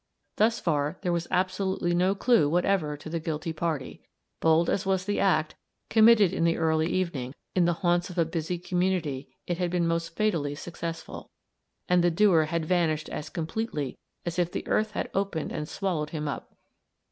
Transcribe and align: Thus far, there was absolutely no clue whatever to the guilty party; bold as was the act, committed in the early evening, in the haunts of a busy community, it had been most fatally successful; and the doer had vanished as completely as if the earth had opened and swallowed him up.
Thus 0.37 0.59
far, 0.59 0.97
there 1.03 1.13
was 1.13 1.27
absolutely 1.29 1.93
no 1.93 2.15
clue 2.15 2.49
whatever 2.49 2.97
to 2.97 3.07
the 3.07 3.19
guilty 3.19 3.53
party; 3.53 4.01
bold 4.39 4.67
as 4.67 4.83
was 4.83 5.05
the 5.05 5.19
act, 5.19 5.53
committed 5.91 6.33
in 6.33 6.43
the 6.43 6.57
early 6.57 6.87
evening, 6.87 7.35
in 7.53 7.65
the 7.65 7.73
haunts 7.85 8.09
of 8.09 8.17
a 8.17 8.25
busy 8.25 8.57
community, 8.57 9.29
it 9.45 9.59
had 9.59 9.69
been 9.69 9.85
most 9.87 10.15
fatally 10.15 10.55
successful; 10.55 11.29
and 11.87 12.03
the 12.03 12.09
doer 12.09 12.45
had 12.45 12.65
vanished 12.65 13.09
as 13.09 13.29
completely 13.29 13.95
as 14.25 14.39
if 14.39 14.51
the 14.51 14.65
earth 14.67 14.93
had 14.93 15.07
opened 15.13 15.51
and 15.51 15.69
swallowed 15.69 16.09
him 16.09 16.27
up. 16.27 16.55